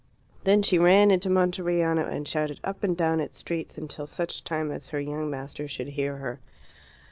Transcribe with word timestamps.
Then 0.45 0.63
she 0.63 0.79
ran 0.79 1.11
into 1.11 1.29
Monteriano 1.29 2.07
and 2.09 2.27
shouted 2.27 2.59
up 2.63 2.83
and 2.83 2.97
down 2.97 3.19
its 3.19 3.37
streets 3.37 3.77
until 3.77 4.07
such 4.07 4.43
time 4.43 4.71
as 4.71 4.89
her 4.89 4.99
young 4.99 5.29
master 5.29 5.67
should 5.67 5.89
hear 5.89 6.17
her. 6.17 6.39